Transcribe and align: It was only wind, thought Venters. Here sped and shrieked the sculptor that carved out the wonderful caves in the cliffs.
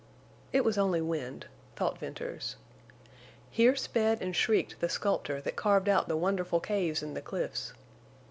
It 0.51 0.65
was 0.65 0.79
only 0.79 0.99
wind, 0.99 1.45
thought 1.75 1.99
Venters. 1.99 2.55
Here 3.51 3.75
sped 3.75 4.19
and 4.19 4.35
shrieked 4.35 4.79
the 4.79 4.89
sculptor 4.89 5.39
that 5.41 5.55
carved 5.55 5.87
out 5.87 6.07
the 6.07 6.17
wonderful 6.17 6.59
caves 6.59 7.03
in 7.03 7.13
the 7.13 7.21
cliffs. 7.21 7.71